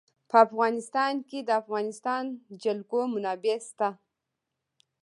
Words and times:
په 0.29 0.35
افغانستان 0.45 1.13
کې 1.29 1.39
د 1.43 1.45
د 1.47 1.49
افغانستان 1.61 2.23
جلکو 2.63 2.99
منابع 3.13 3.57
شته. 3.69 3.89